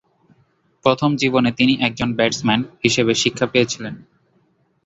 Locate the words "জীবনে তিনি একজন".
1.15-2.09